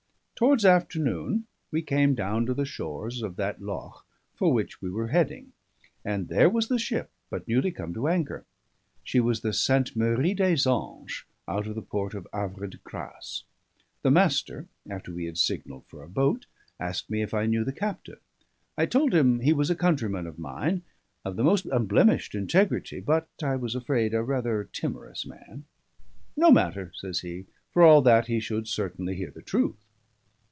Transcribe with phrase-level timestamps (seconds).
[0.41, 5.09] Towards afternoon we came down to the shores of that loch for which we were
[5.09, 5.53] heading;
[6.03, 8.47] and there was the ship, but newly come to anchor.
[9.03, 13.43] She was the Sainte Marie des Anges, out of the port of Havre de Grace.
[14.01, 16.47] The Master, after we had signalled for a boat,
[16.79, 18.17] asked me if I knew the captain.
[18.79, 20.81] I told him he was a countryman of mine,
[21.23, 25.65] of the most unblemished integrity, but, I was afraid, a rather timorous man.
[26.35, 27.45] "No matter," says he.
[27.69, 29.75] "For all that, he should certainly hear the truth."